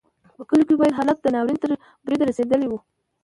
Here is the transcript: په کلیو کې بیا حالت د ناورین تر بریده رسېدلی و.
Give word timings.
په 0.37 0.43
کلیو 0.49 0.67
کې 0.67 0.75
بیا 0.79 0.89
حالت 0.97 1.17
د 1.21 1.27
ناورین 1.33 1.57
تر 1.63 1.71
بریده 2.05 2.23
رسېدلی 2.29 2.67
و. 2.69 2.73